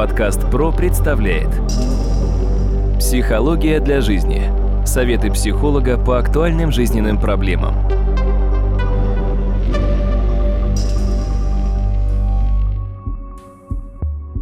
[0.00, 1.50] Подкаст ПРО представляет
[2.98, 4.50] Психология для жизни.
[4.86, 7.74] Советы психолога по актуальным жизненным проблемам.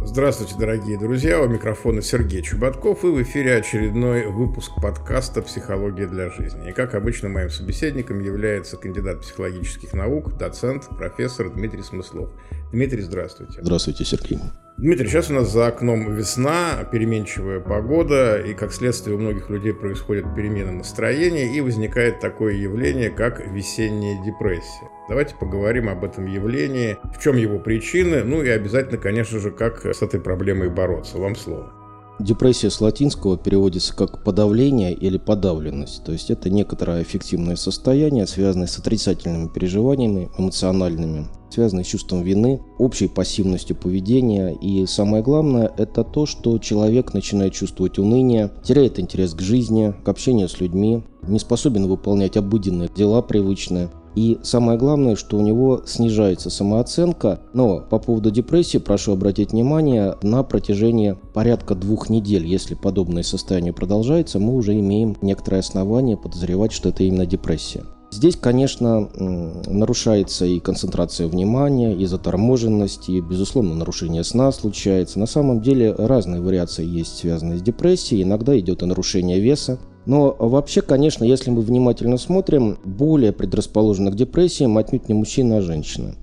[0.05, 1.41] Здравствуйте, дорогие друзья!
[1.41, 6.69] У микрофона Сергей Чубатков и в эфире очередной выпуск подкаста «Психология для жизни».
[6.69, 12.29] И, как обычно, моим собеседником является кандидат психологических наук, доцент, профессор Дмитрий Смыслов.
[12.71, 13.59] Дмитрий, здравствуйте.
[13.61, 14.39] Здравствуйте, Сергей.
[14.77, 19.73] Дмитрий, сейчас у нас за окном весна, переменчивая погода, и как следствие у многих людей
[19.73, 24.87] происходят перемены настроения, и возникает такое явление, как весенняя депрессия.
[25.09, 29.85] Давайте поговорим об этом явлении, в чем его причины, ну и обязательно, конечно же, как
[29.85, 31.17] с этой проблемой бороться.
[31.17, 31.73] Вам слово.
[32.19, 36.03] Депрессия с латинского переводится как подавление или подавленность.
[36.03, 42.61] То есть это некоторое аффективное состояние, связанное с отрицательными переживаниями, эмоциональными, связанные с чувством вины,
[42.77, 44.53] общей пассивностью поведения.
[44.53, 50.09] И самое главное, это то, что человек начинает чувствовать уныние, теряет интерес к жизни, к
[50.09, 53.89] общению с людьми, не способен выполнять обыденные дела привычные.
[54.15, 57.41] И самое главное, что у него снижается самооценка.
[57.53, 63.73] Но по поводу депрессии прошу обратить внимание, на протяжении порядка двух недель, если подобное состояние
[63.73, 67.83] продолжается, мы уже имеем некоторые основания подозревать, что это именно депрессия.
[68.11, 69.07] Здесь, конечно,
[69.67, 75.19] нарушается и концентрация внимания, и заторможенность, и, безусловно, нарушение сна случается.
[75.19, 78.23] На самом деле разные вариации есть, связанные с депрессией.
[78.23, 79.79] Иногда идет и нарушение веса.
[80.05, 85.61] Но вообще, конечно, если мы внимательно смотрим, более предрасположены к депрессиям отнюдь не мужчина, а
[85.61, 86.15] женщина.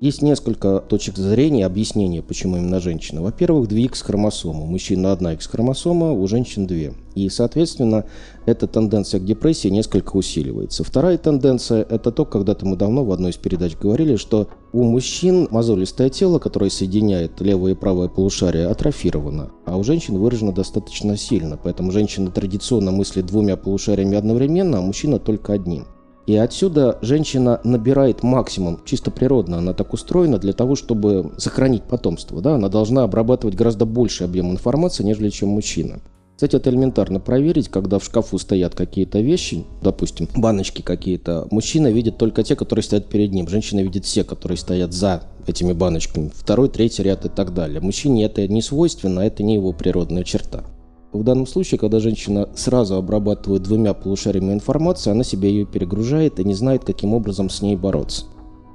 [0.00, 3.20] Есть несколько точек зрения, объяснения, почему именно женщина.
[3.20, 4.62] Во-первых, две X-хромосомы.
[4.62, 6.94] У мужчин одна X-хромосома, у женщин две.
[7.14, 8.06] И, соответственно,
[8.46, 10.84] эта тенденция к депрессии несколько усиливается.
[10.84, 15.46] Вторая тенденция– это то, когда-то мы давно в одной из передач говорили, что у мужчин
[15.50, 21.58] мозолистое тело, которое соединяет левое и правое полушарие, атрофировано, а у женщин выражено достаточно сильно.
[21.62, 25.84] Поэтому женщина традиционно мыслит двумя полушариями одновременно, а мужчина только одним.
[26.26, 32.40] И отсюда женщина набирает максимум, чисто природно она так устроена, для того, чтобы сохранить потомство.
[32.40, 32.54] Да?
[32.54, 36.00] Она должна обрабатывать гораздо больший объем информации, нежели чем мужчина.
[36.40, 41.46] Кстати, это элементарно проверить, когда в шкафу стоят какие-то вещи, допустим, баночки какие-то.
[41.50, 43.46] Мужчина видит только те, которые стоят перед ним.
[43.46, 46.30] Женщина видит все, которые стоят за этими баночками.
[46.34, 47.80] Второй, третий ряд и так далее.
[47.80, 50.64] Мужчине это не свойственно, это не его природная черта.
[51.12, 56.44] В данном случае, когда женщина сразу обрабатывает двумя полушариями информацию, она себе ее перегружает и
[56.44, 58.26] не знает, каким образом с ней бороться.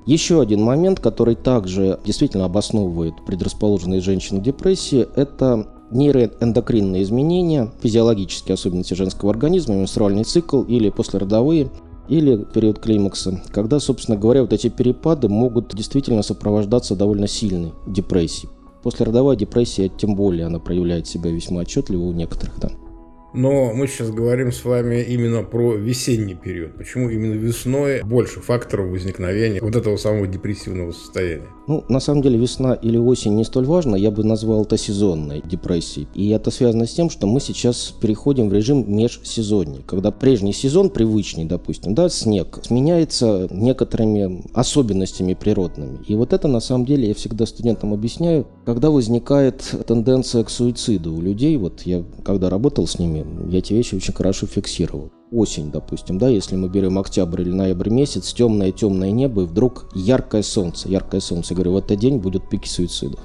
[0.06, 8.53] Еще один момент, который также действительно обосновывает предрасположенные женщины к депрессии, это нейроэндокринные изменения, физиологические
[8.56, 11.69] особенности женского организма, менструальный цикл или послеродовые,
[12.07, 18.51] или период климакса, когда, собственно говоря, вот эти перепады могут действительно сопровождаться довольно сильной депрессией.
[18.85, 22.59] Послеродовая депрессия, тем более, она проявляет себя весьма отчетливо у некоторых.
[22.59, 22.69] Да.
[23.35, 26.75] Но мы сейчас говорим с вами именно про весенний период.
[26.75, 31.47] Почему именно весной больше факторов возникновения вот этого самого депрессивного состояния?
[31.68, 35.41] Ну, на самом деле, весна или осень не столь важно, я бы назвал это сезонной
[35.44, 36.07] депрессией.
[36.13, 40.90] И это связано с тем, что мы сейчас переходим в режим межсезонья, когда прежний сезон,
[40.90, 46.00] привычный, допустим, да, снег, сменяется некоторыми особенностями природными.
[46.07, 51.16] И вот это, на самом деле, я всегда студентам объясняю, когда возникает тенденция к суициду
[51.16, 55.12] у людей, вот я когда работал с ними, я эти вещи очень хорошо фиксировал.
[55.31, 60.44] Осень, допустим, да, если мы берем октябрь или ноябрь месяц, темное-темное небо, и вдруг яркое
[60.44, 61.53] солнце, яркое солнце.
[61.53, 63.19] Я говорю, в этот день будут пики суицидов.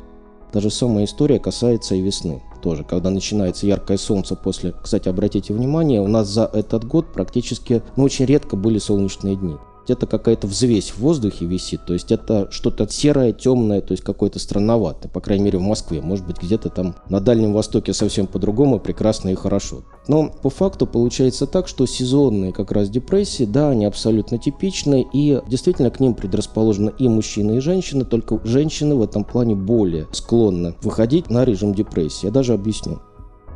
[0.53, 2.85] Та же самая история касается и весны тоже.
[2.85, 4.73] Когда начинается яркое солнце после...
[4.83, 9.57] Кстати, обратите внимание, у нас за этот год практически, ну, очень редко были солнечные дни
[9.89, 14.39] это какая-то взвесь в воздухе висит, то есть это что-то серое, темное, то есть какое-то
[14.39, 18.79] странноватое, по крайней мере в Москве, может быть где-то там на Дальнем Востоке совсем по-другому,
[18.79, 19.83] прекрасно и хорошо.
[20.09, 25.41] Но по факту получается так, что сезонные как раз депрессии, да, они абсолютно типичны, и
[25.49, 30.75] действительно к ним предрасположены и мужчины, и женщины, только женщины в этом плане более склонны
[30.83, 32.27] выходить на режим депрессии.
[32.27, 33.01] Я даже объясню.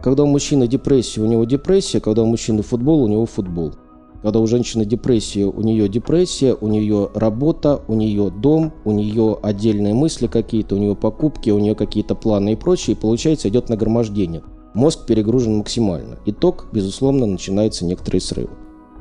[0.03, 3.73] Когда у мужчины депрессия, у него депрессия, когда у мужчины футбол, у него футбол.
[4.25, 9.39] Когда у женщины депрессия, у нее депрессия, у нее работа, у нее дом, у нее
[9.43, 13.69] отдельные мысли какие-то, у нее покупки, у нее какие-то планы и прочее, и получается идет
[13.69, 14.43] нагромождение.
[14.73, 16.19] Мозг перегружен максимально.
[16.25, 18.49] Итог, безусловно, начинаются некоторые срывы.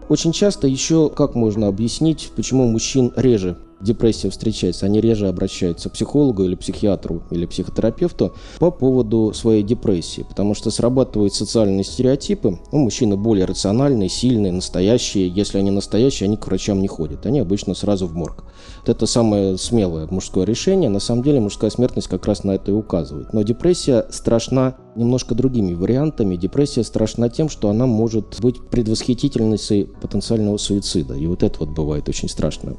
[0.09, 5.93] Очень часто еще как можно объяснить, почему мужчин реже депрессия встречается, они реже обращаются к
[5.93, 12.59] психологу или психиатру или психотерапевту по поводу своей депрессии, потому что срабатывают социальные стереотипы.
[12.71, 15.27] Ну, мужчины более рациональные, сильные, настоящие.
[15.27, 17.25] Если они настоящие, они к врачам не ходят.
[17.25, 18.45] Они обычно сразу в морг.
[18.79, 20.89] Вот это самое смелое мужское решение.
[20.89, 23.33] На самом деле мужская смертность как раз на это и указывает.
[23.33, 26.35] Но депрессия страшна немножко другими вариантами.
[26.35, 31.15] Депрессия страшна тем, что она может быть предвосхитительницей потенциального суицида.
[31.15, 32.75] И вот это вот бывает очень страшно.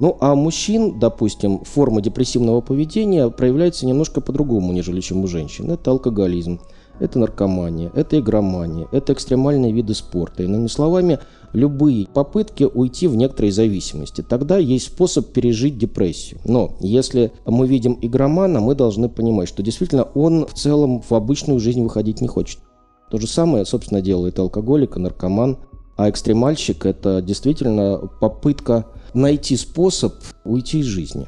[0.00, 5.70] Ну, а мужчин, допустим, форма депрессивного поведения проявляется немножко по-другому, нежели чем у женщин.
[5.70, 6.60] Это алкоголизм,
[7.00, 10.44] это наркомания, это игромания, это экстремальные виды спорта.
[10.44, 11.18] Иными словами,
[11.52, 14.22] любые попытки уйти в некоторые зависимости.
[14.22, 16.40] Тогда есть способ пережить депрессию.
[16.44, 21.58] Но если мы видим игромана, мы должны понимать, что действительно он в целом в обычную
[21.58, 22.60] жизнь выходить не хочет.
[23.10, 25.58] То же самое, собственно, делает алкоголик и наркоман.
[25.96, 30.14] А экстремальщик– это действительно попытка найти способ
[30.44, 31.26] уйти из жизни.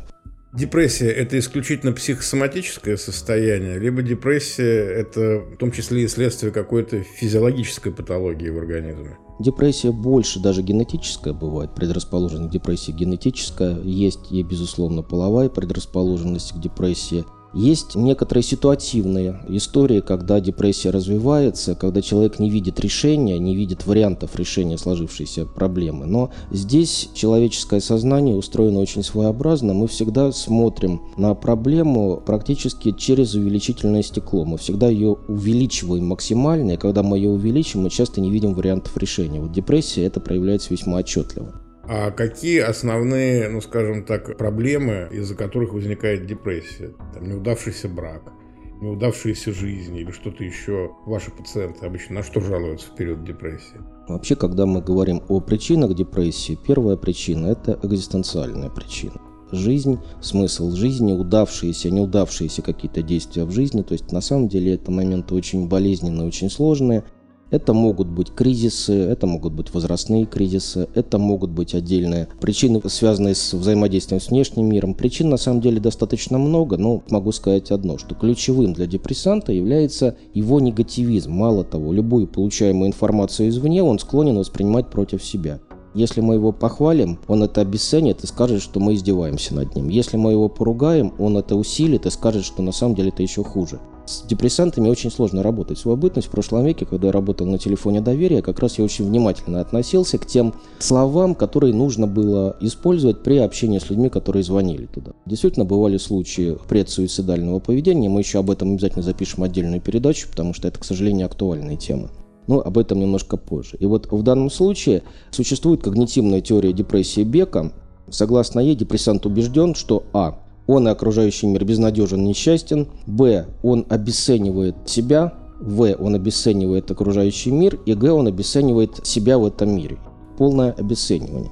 [0.53, 7.93] Депрессия– это исключительно психосоматическое состояние, либо депрессия– это в том числе и следствие какой-то физиологической
[7.93, 9.17] патологии в организме?
[9.38, 16.61] Депрессия больше даже генетическая бывает, предрасположенность к депрессии генетическая, есть и, безусловно, половая предрасположенность к
[16.61, 23.87] депрессии– есть некоторые ситуативные истории, когда депрессия развивается, когда человек не видит решения, не видит
[23.87, 26.06] вариантов решения сложившейся проблемы.
[26.06, 29.75] Но здесь человеческое сознание устроено очень своеобразно.
[29.75, 34.44] Мы всегда смотрим на проблему практически через увеличительное стекло.
[34.44, 38.96] Мы всегда ее увеличиваем максимально, и когда мы ее увеличим, мы часто не видим вариантов
[38.96, 39.41] решения.
[39.41, 41.61] Вот депрессия это проявляется весьма отчетливо.
[41.93, 46.95] А какие основные, ну скажем так, проблемы, из-за которых возникает депрессия?
[47.13, 48.33] Там, неудавшийся брак,
[48.81, 50.93] неудавшиеся жизни или что-то еще.
[51.05, 53.81] Ваши пациенты обычно на что жалуются в период депрессии?
[54.07, 59.21] Вообще, когда мы говорим о причинах депрессии, первая причина– это экзистенциальная причина
[59.51, 63.83] жизнь, смысл жизни, удавшиеся, неудавшиеся какие-то действия в жизни.
[63.83, 67.03] То есть на самом деле это моменты очень болезненные, очень сложные.
[67.50, 73.35] Это могут быть кризисы, это могут быть возрастные кризисы, это могут быть отдельные причины, связанные
[73.35, 74.94] с взаимодействием с внешним миром.
[74.94, 80.17] Причин на самом деле достаточно много, но могу сказать одно, что ключевым для депрессанта является
[80.32, 81.32] его негативизм.
[81.32, 85.58] Мало того, любую получаемую информацию извне он склонен воспринимать против себя.
[85.93, 89.88] Если мы его похвалим, он это обесценит и скажет, что мы издеваемся над ним.
[89.88, 93.43] Если мы его поругаем, он это усилит и скажет, что на самом деле это еще
[93.43, 93.81] хуже.
[94.11, 95.79] С депрессантами очень сложно работать.
[95.79, 99.05] Свою бытность в прошлом веке, когда я работал на телефоне доверия, как раз я очень
[99.07, 104.87] внимательно относился к тем словам, которые нужно было использовать при общении с людьми, которые звонили
[104.87, 105.12] туда.
[105.27, 108.09] Действительно, бывали случаи предсуицидального поведения.
[108.09, 112.11] Мы еще об этом обязательно запишем отдельную передачу, потому что это, к сожалению, актуальная тема.
[112.49, 113.77] Но об этом немножко позже.
[113.79, 117.73] И вот в данном случае существует когнитивная теория депрессии Бека.
[118.09, 122.89] Согласно ей, депрессант убежден, что а он и окружающий мир безнадежен, несчастен.
[123.07, 123.47] Б.
[123.62, 125.35] Он обесценивает себя.
[125.61, 125.97] В.
[125.99, 127.79] Он обесценивает окружающий мир.
[127.87, 128.12] И Г.
[128.12, 129.99] Он обесценивает себя в этом мире.
[130.39, 131.51] Полное обесценивание.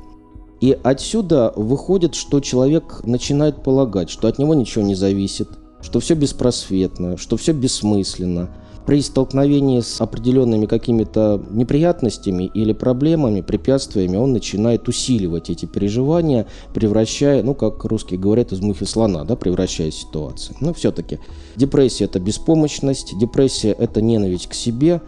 [0.61, 5.49] И отсюда выходит, что человек начинает полагать, что от него ничего не зависит,
[5.81, 8.51] что все беспросветно, что все бессмысленно,
[8.89, 17.43] при столкновении с определенными какими-то неприятностями или проблемами, препятствиями, он начинает усиливать эти переживания, превращая,
[17.43, 20.57] ну, как русские говорят, из мухи слона, да, превращая ситуацию.
[20.61, 21.19] Но все-таки
[21.55, 25.03] депрессия– это беспомощность, депрессия– это ненависть к себе,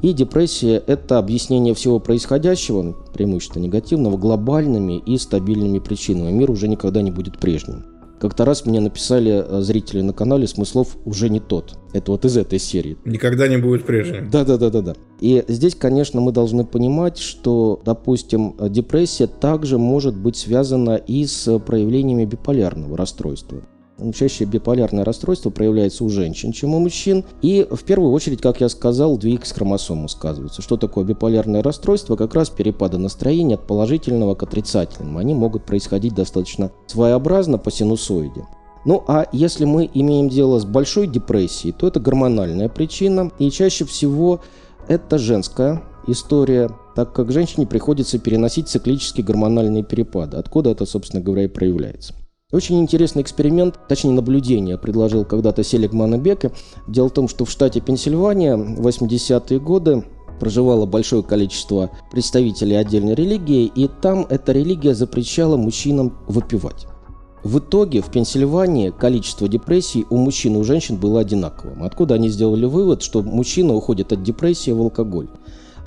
[0.00, 6.32] и депрессия– это объяснение всего происходящего, преимущественно негативного, глобальными и стабильными причинами.
[6.32, 7.84] Мир уже никогда не будет прежним.
[8.20, 11.78] Как-то раз мне написали э, зрители на канале смыслов уже не тот.
[11.92, 12.96] Это вот из этой серии.
[13.04, 14.30] Никогда не будет прежним.
[14.30, 14.94] Да, да, да, да, да.
[15.20, 21.58] И здесь, конечно, мы должны понимать, что, допустим, депрессия также может быть связана и с
[21.58, 23.62] проявлениями биполярного расстройства.
[24.14, 27.24] Чаще биполярное расстройство проявляется у женщин, чем у мужчин.
[27.40, 30.60] И в первую очередь, как я сказал, две X-хромосомы сказываются.
[30.60, 32.14] Что такое биполярное расстройство?
[32.16, 35.18] Как раз перепады настроения от положительного к отрицательному.
[35.18, 38.46] Они могут происходить достаточно своеобразно по синусоиде.
[38.84, 43.32] Ну а если мы имеем дело с большой депрессией, то это гормональная причина.
[43.38, 44.40] И чаще всего
[44.88, 50.36] это женская история, так как женщине приходится переносить циклические гормональные перепады.
[50.36, 52.14] Откуда это, собственно говоря, и проявляется.
[52.52, 56.52] Очень интересный эксперимент, точнее наблюдение, предложил когда-то Селигман и Бека.
[56.86, 60.04] Дело в том, что в штате Пенсильвания в 80-е годы
[60.38, 66.86] проживало большое количество представителей отдельной религии, и там эта религия запрещала мужчинам выпивать.
[67.42, 71.82] В итоге в Пенсильвании количество депрессий у мужчин и у женщин было одинаковым.
[71.82, 75.28] Откуда они сделали вывод, что мужчина уходит от депрессии в алкоголь?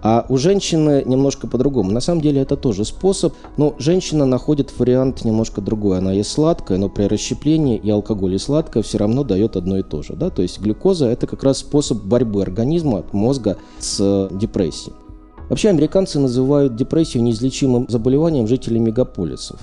[0.02, 1.92] А у женщины немножко по-другому.
[1.92, 5.98] На самом деле это тоже способ, но женщина находит вариант немножко другой.
[5.98, 9.84] Она ест сладкое, но при расщеплении и алкоголь, и сладкое все равно дает одно и
[9.84, 10.14] то же.
[10.14, 10.30] Да?
[10.30, 14.96] То есть глюкоза– это как раз способ борьбы организма, мозга с депрессией.
[15.50, 19.60] Вообще американцы называют депрессию неизлечимым заболеванием жителей мегаполисов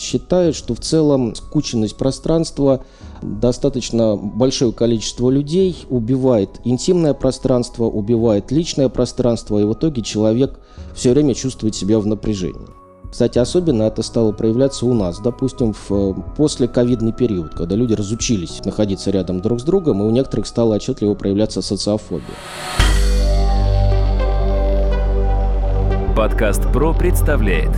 [0.00, 2.84] считают, что в целом скученность пространства,
[3.22, 10.58] достаточно большое количество людей убивает интимное пространство, убивает личное пространство, и в итоге человек
[10.94, 12.68] все время чувствует себя в напряжении.
[13.10, 18.62] Кстати, особенно это стало проявляться у нас, допустим, в после ковидный период, когда люди разучились
[18.64, 22.26] находиться рядом друг с другом, и у некоторых стала отчетливо проявляться социофобия.
[26.14, 27.70] Подкаст «Про» представляет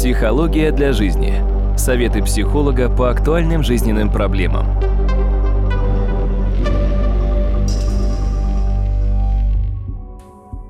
[0.00, 1.42] Психология для жизни.
[1.76, 4.78] Советы психолога по актуальным жизненным проблемам.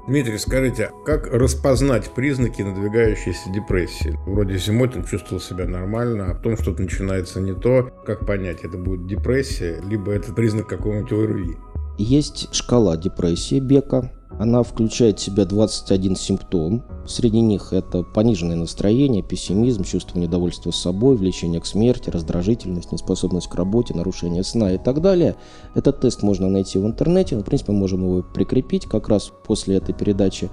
[0.07, 4.19] Дмитрий, скажите, как распознать признаки надвигающейся депрессии?
[4.25, 7.91] Вроде зимой ты чувствовал себя нормально, а потом что-то начинается не то.
[8.07, 11.57] Как понять, это будет депрессия, либо это признак какого-нибудь ОРВИ?
[11.99, 14.13] Есть шкала депрессии Бека.
[14.39, 16.85] Она включает в себя 21 симптом.
[17.09, 23.55] Среди них это пониженное настроение, пессимизм, чувство недовольства собой, влечение к смерти, раздражительность, неспособность к
[23.57, 25.35] работе, нарушение сна и так далее.
[25.75, 27.37] Этот тест можно найти в интернете.
[27.37, 30.51] В принципе, мы можем его прикрепить как раз после этой передачи.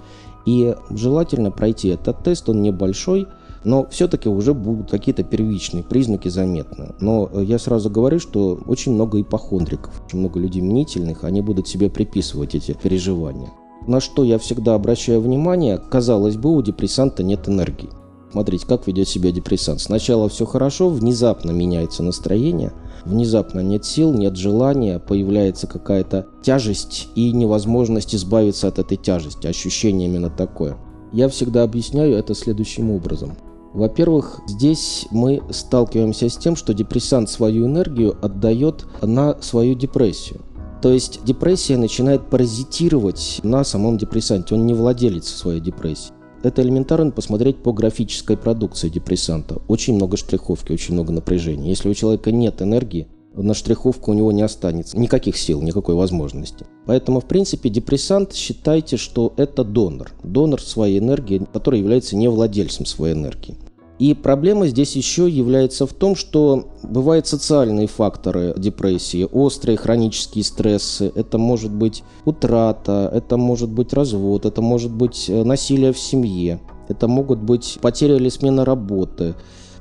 [0.47, 3.27] И желательно пройти этот тест, он небольшой,
[3.65, 6.93] но все-таки уже будут какие-то первичные признаки заметны.
[7.01, 11.89] Но я сразу говорю, что очень много ипохондриков, очень много людей мнительных, они будут себе
[11.89, 13.49] приписывать эти переживания.
[13.87, 17.89] На что я всегда обращаю внимание, казалось бы, у депрессанта нет энергии.
[18.31, 19.81] Смотрите, как ведет себя депрессант.
[19.81, 22.73] Сначала все хорошо, внезапно меняется настроение,
[23.05, 29.47] внезапно нет сил, нет желания, появляется какая-то тяжесть и невозможность избавиться от этой тяжести.
[29.47, 30.77] Ощущение именно такое.
[31.13, 33.37] Я всегда объясняю это следующим образом.
[33.75, 40.39] Во-первых, здесь мы сталкиваемся с тем, что депрессант свою энергию отдает на свою депрессию.
[40.81, 44.55] То есть депрессия начинает паразитировать на самом депрессанте.
[44.55, 46.13] Он не владелец своей депрессии.
[46.41, 49.61] Это элементарно посмотреть по графической продукции депрессанта.
[49.67, 51.67] Очень много штриховки, очень много напряжения.
[51.67, 56.65] Если у человека нет энергии, на штриховку у него не останется никаких сил, никакой возможности.
[56.85, 60.11] Поэтому, в принципе, депрессант считайте, что это донор.
[60.23, 63.55] Донор своей энергии, который является не владельцем своей энергии.
[63.97, 71.11] И проблема здесь еще является в том, что бывают социальные факторы депрессии, острые хронические стрессы.
[71.15, 76.59] Это может быть утрата, это может быть развод, это может быть э, насилие в семье,
[76.89, 79.35] это могут быть потеря или смена работы,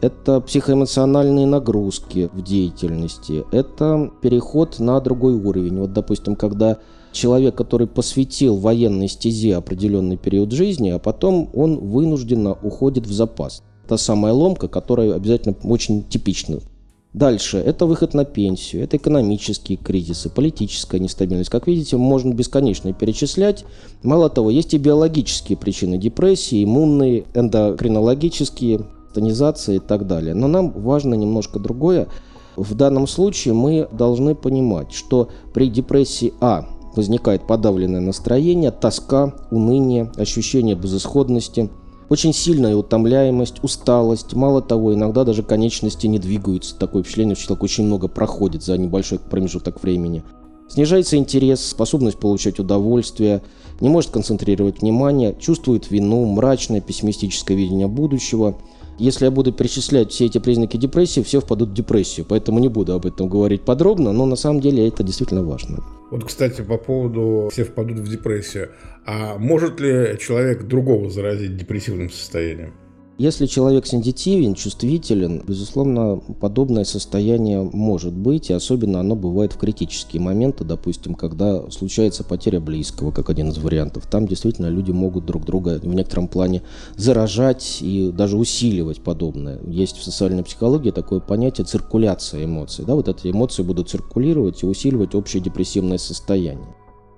[0.04, 5.78] это психоэмоциональные нагрузки в деятельности, это переход на другой уровень.
[5.78, 6.78] Вот, допустим, когда
[7.12, 13.62] человек, который посвятил военной стезе определенный период жизни, а потом он вынужденно уходит в запас
[13.88, 16.60] та самая ломка, которая обязательно очень типична.
[17.14, 17.58] Дальше.
[17.58, 21.48] Это выход на пенсию, это экономические кризисы, политическая нестабильность.
[21.48, 23.64] Как видите, можно бесконечно перечислять.
[24.02, 28.80] Мало того, есть и биологические причины депрессии, иммунные, эндокринологические,
[29.14, 30.34] тонизация и так далее.
[30.34, 32.08] Но нам важно немножко другое.
[32.56, 40.12] В данном случае мы должны понимать, что при депрессии А возникает подавленное настроение, тоска, уныние,
[40.16, 41.70] ощущение безысходности–
[42.08, 44.34] очень сильная утомляемость, усталость.
[44.34, 46.76] Мало того, иногда даже конечности не двигаются.
[46.76, 50.22] Такое впечатление, что человек очень много проходит за небольшой промежуток времени.
[50.68, 53.42] Снижается интерес, способность получать удовольствие,
[53.80, 58.56] не может концентрировать внимание, чувствует вину, мрачное пессимистическое видение будущего.
[58.98, 62.92] Если я буду перечислять все эти признаки депрессии, все впадут в депрессию, поэтому не буду
[62.92, 65.82] об этом говорить подробно, но на самом деле это действительно важно.
[66.10, 68.70] Вот, кстати, по поводу «все впадут в депрессию».
[69.06, 72.72] А может ли человек другого заразить депрессивным состоянием?
[73.16, 80.20] Если человек сенситивен, чувствителен, безусловно, подобное состояние может быть, и особенно оно бывает в критические
[80.20, 84.08] моменты, допустим, когда случается потеря близкого, как один из вариантов.
[84.10, 86.62] Там действительно люди могут друг друга в некотором плане
[86.96, 89.60] заражать и даже усиливать подобное.
[89.64, 92.84] Есть в социальной психологии такое понятие циркуляция эмоций.
[92.84, 96.74] Да, вот эти эмоции будут циркулировать и усиливать общее депрессивное состояние.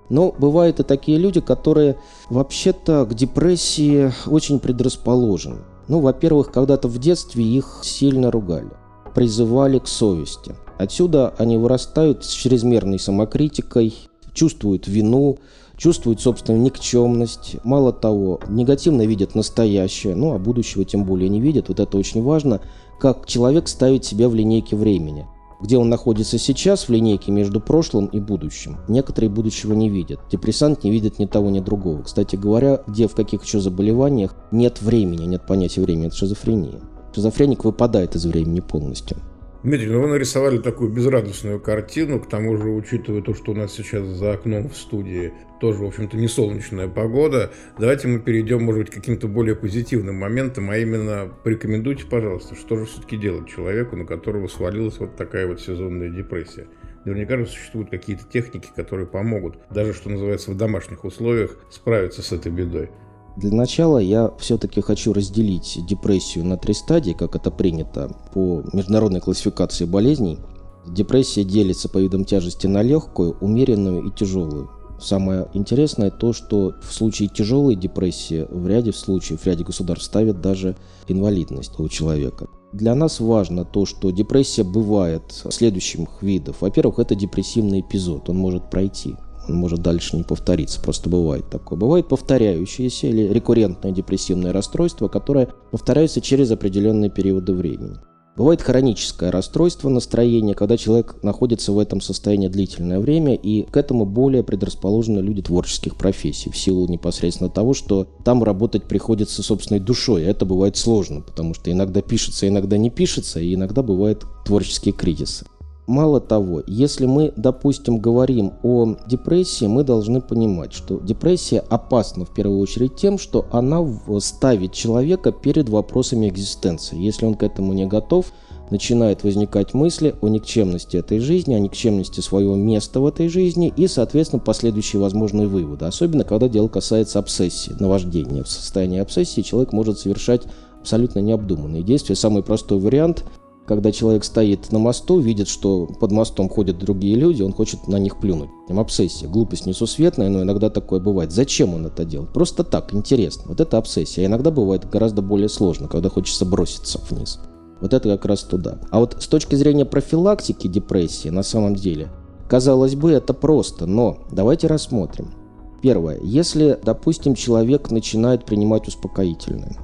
[0.09, 1.97] Но бывают и такие люди, которые
[2.29, 5.57] вообще-то к депрессии очень предрасположены.
[5.87, 8.71] Ну, во-первых, когда-то в детстве их сильно ругали,
[9.13, 10.55] призывали к совести.
[10.77, 13.95] Отсюда они вырастают с чрезмерной самокритикой,
[14.33, 15.39] чувствуют вину,
[15.77, 17.57] чувствуют собственную никчемность.
[17.63, 21.69] Мало того, негативно видят настоящее, ну а будущего тем более не видят.
[21.69, 22.61] Вот это очень важно,
[22.99, 25.25] как человек ставит себя в линейке времени.
[25.61, 28.77] Где он находится сейчас в линейке между прошлым и будущим.
[28.87, 30.19] Некоторые будущего не видят.
[30.31, 32.03] Депрессант не видит ни того, ни другого.
[32.03, 36.81] Кстати говоря, где в каких еще заболеваниях нет времени, нет понятия времени, это шизофрения.
[37.13, 39.17] Шизофреник выпадает из времени полностью.
[39.63, 43.73] Дмитрий, ну вы нарисовали такую безрадостную картину, к тому же, учитывая то, что у нас
[43.73, 48.83] сейчас за окном в студии тоже, в общем-то, не солнечная погода, давайте мы перейдем, может
[48.83, 53.95] быть, к каким-то более позитивным моментам, а именно порекомендуйте, пожалуйста, что же все-таки делать человеку,
[53.95, 56.67] на которого свалилась вот такая вот сезонная депрессия.
[57.05, 62.31] Наверняка же существуют какие-то техники, которые помогут, даже, что называется, в домашних условиях справиться с
[62.31, 62.91] этой бедой.
[63.37, 69.19] Для начала я все-таки хочу разделить депрессию на три стадии, как это принято по международной
[69.19, 70.39] классификации болезней.
[70.87, 74.71] Депрессия делится по видам тяжести на легкую, умеренную и тяжелую.
[74.99, 80.41] Самое интересное то, что в случае тяжелой депрессии в ряде случаев, в ряде государств ставят
[80.41, 80.75] даже
[81.07, 82.47] инвалидность у человека.
[82.73, 86.61] Для нас важно то, что депрессия бывает следующих видов.
[86.61, 89.15] Во-первых, это депрессивный эпизод, он может пройти
[89.47, 90.81] он может дальше не повториться.
[90.81, 91.77] Просто бывает такое.
[91.77, 97.97] Бывает повторяющееся или рекуррентное депрессивное расстройство, которое повторяется через определенные периоды времени.
[98.37, 104.05] Бывает хроническое расстройство настроения, когда человек находится в этом состоянии длительное время, и к этому
[104.05, 110.21] более предрасположены люди творческих профессий, в силу непосредственно того, что там работать приходится собственной душой.
[110.21, 115.47] Это бывает сложно, потому что иногда пишется, иногда не пишется, и иногда бывают творческие кризисы.
[115.87, 122.33] Мало того, если мы, допустим, говорим о депрессии, мы должны понимать, что депрессия опасна в
[122.33, 123.81] первую очередь тем, что она
[124.19, 126.99] ставит человека перед вопросами экзистенции.
[126.99, 128.33] Если он к этому не готов,
[128.69, 133.87] начинают возникать мысли о никчемности этой жизни, о никчемности своего места в этой жизни и,
[133.87, 135.85] соответственно, последующие возможные выводы.
[135.85, 138.43] Особенно, когда дело касается обсессии, наваждения.
[138.43, 140.41] В состоянии обсессии человек может совершать
[140.81, 142.15] абсолютно необдуманные действия.
[142.15, 143.23] Самый простой вариант
[143.67, 147.97] когда человек стоит на мосту, видит, что под мостом ходят другие люди, он хочет на
[147.97, 148.49] них плюнуть.
[148.69, 149.27] Им обсессия.
[149.27, 151.33] Глупость несусветная, но иногда такое бывает.
[151.33, 152.31] Зачем он это делает?
[152.31, 153.43] Просто так, интересно.
[153.47, 154.23] Вот это обсессия.
[154.23, 157.41] А иногда бывает гораздо более сложно, когда хочется броситься вниз.
[157.81, 158.79] Вот это как раз туда.
[158.89, 162.09] А вот с точки зрения профилактики депрессии, на самом деле,
[162.47, 165.33] казалось бы, это просто, но давайте рассмотрим.
[165.81, 166.19] Первое.
[166.23, 169.77] Если, допустим, человек начинает принимать успокоительные,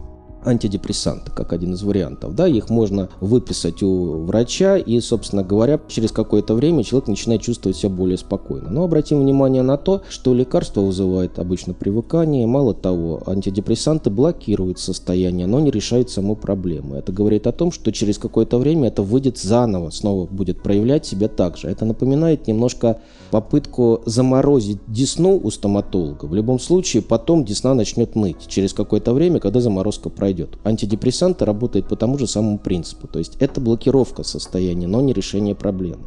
[0.45, 2.35] антидепрессанты, как один из вариантов.
[2.35, 7.77] Да, их можно выписать у врача, и, собственно говоря, через какое-то время человек начинает чувствовать
[7.77, 8.69] себя более спокойно.
[8.69, 12.45] Но обратим внимание на то, что лекарство вызывает обычно привыкание.
[12.47, 16.95] Мало того, антидепрессанты блокируют состояние, но не решают саму проблему.
[16.95, 21.27] Это говорит о том, что через какое-то время это выйдет заново, снова будет проявлять себя
[21.27, 21.67] так же.
[21.67, 22.99] Это напоминает немножко
[23.32, 26.25] попытку заморозить десну у стоматолога.
[26.25, 30.58] В любом случае, потом десна начнет ныть через какое-то время, когда заморозка пройдет пройдет.
[30.63, 33.08] Антидепрессанты работают по тому же самому принципу.
[33.08, 36.04] То есть это блокировка состояния, но не решение проблемы.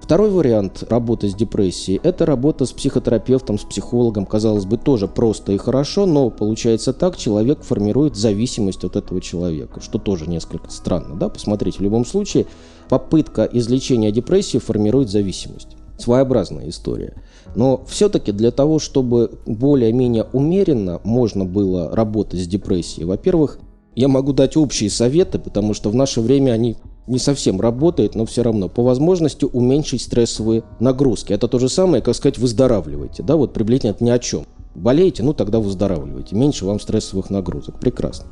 [0.00, 4.24] Второй вариант работы с депрессией– это работа с психотерапевтом, с психологом.
[4.24, 9.80] Казалось бы, тоже просто и хорошо, но получается так, человек формирует зависимость от этого человека,
[9.80, 11.16] что тоже несколько странно.
[11.16, 11.28] Да?
[11.28, 12.46] Посмотрите, в любом случае,
[12.88, 15.75] попытка излечения депрессии формирует зависимость.
[15.98, 17.14] Своеобразная история.
[17.54, 23.58] Но все-таки для того, чтобы более-менее умеренно можно было работать с депрессией, во-первых,
[23.94, 28.26] я могу дать общие советы, потому что в наше время они не совсем работают, но
[28.26, 31.32] все равно по возможности уменьшить стрессовые нагрузки.
[31.32, 33.22] Это то же самое, как сказать, выздоравливайте.
[33.22, 34.44] Да, вот приблизительно это ни о чем.
[34.74, 36.36] Болеете, ну тогда выздоравливайте.
[36.36, 37.80] Меньше вам стрессовых нагрузок.
[37.80, 38.26] Прекрасно.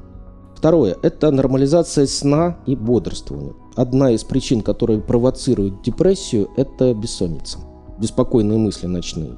[0.65, 3.53] Второе– это нормализация сна и бодрствования.
[3.77, 7.59] Одна из причин, которые провоцируют депрессию– это бессонница
[7.99, 9.33] беспокойные мысли ночные.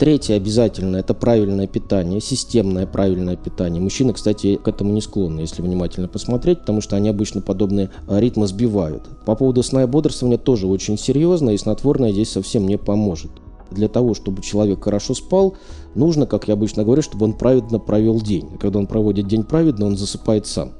[0.00, 3.80] Третье обязательно– это правильное питание, системное правильное питание.
[3.80, 8.48] Мужчины, кстати, к этому не склонны, если внимательно посмотреть, потому что они обычно подобные ритмы
[8.48, 9.04] сбивают.
[9.24, 13.30] По поводу сна и бодрствования тоже очень серьезно, и снотворное здесь совсем не поможет.
[13.74, 15.56] Для того, чтобы человек хорошо спал,
[15.94, 18.48] нужно, как я обычно говорю, чтобы он праведно провел день.
[18.54, 20.72] А когда он проводит день праведно, он засыпает сам.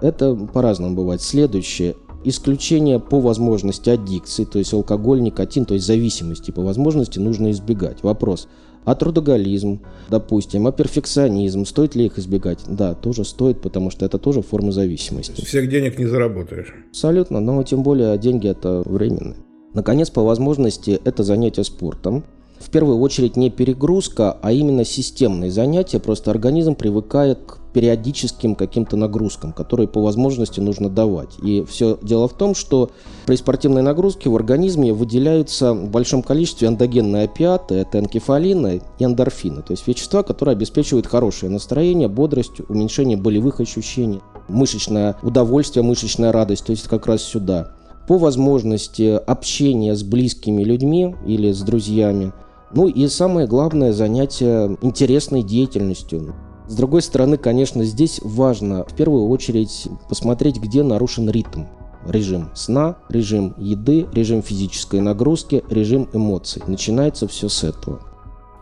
[0.00, 1.20] Это по-разному бывает.
[1.20, 7.50] Следующее Исключение по возможности аддикции, то есть алкоголь, никотин, то есть зависимости по возможности нужно
[7.50, 8.02] избегать.
[8.02, 8.46] Вопрос.
[8.84, 12.60] А трудоголизм, допустим, а перфекционизм, стоит ли их избегать?
[12.68, 15.42] Да, тоже стоит, потому что это тоже форма зависимости.
[15.44, 16.74] Всех денег не заработаешь.
[16.90, 19.36] Абсолютно, но тем более деньги это временные.
[19.74, 22.24] Наконец, по возможности, это занятие спортом.
[22.58, 25.98] В первую очередь не перегрузка, а именно системные занятия.
[25.98, 31.38] Просто организм привыкает к периодическим каким-то нагрузкам, которые по возможности нужно давать.
[31.42, 32.90] И все дело в том, что
[33.26, 39.62] при спортивной нагрузке в организме выделяются в большом количестве эндогенные опиаты, это энкефалины и эндорфины,
[39.62, 46.66] то есть вещества, которые обеспечивают хорошее настроение, бодрость, уменьшение болевых ощущений, мышечное удовольствие, мышечная радость,
[46.66, 47.72] то есть как раз сюда.
[48.06, 52.32] По возможности общения с близкими людьми или с друзьями.
[52.72, 56.34] Ну и самое главное занятие интересной деятельностью.
[56.68, 61.64] С другой стороны, конечно, здесь важно в первую очередь посмотреть, где нарушен ритм.
[62.06, 66.62] Режим сна, режим еды, режим физической нагрузки, режим эмоций.
[66.66, 68.00] Начинается все с этого.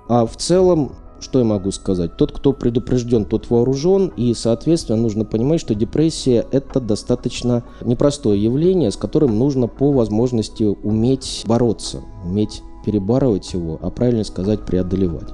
[0.08, 2.16] А в целом что я могу сказать?
[2.16, 8.90] Тот, кто предупрежден, тот вооружен, и, соответственно, нужно понимать, что депрессия– это достаточно непростое явление,
[8.90, 15.28] с которым нужно по возможности уметь бороться, уметь перебарывать его, а правильно сказать, преодолевать.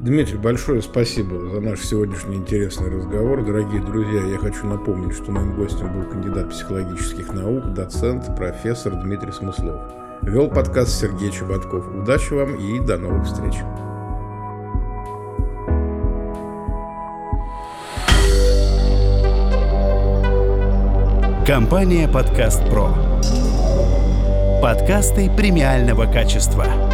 [0.00, 3.44] Дмитрий, большое спасибо за наш сегодняшний интересный разговор.
[3.46, 9.30] Дорогие друзья, я хочу напомнить, что моим гостем был кандидат психологических наук, доцент, профессор Дмитрий
[9.30, 9.80] Смыслов.
[10.22, 11.84] Вел подкаст Сергей Чеботков.
[11.94, 13.54] Удачи вам и до новых встреч.
[21.46, 22.94] Компания «Подкаст Про».
[24.62, 26.91] Подкасты премиального качества.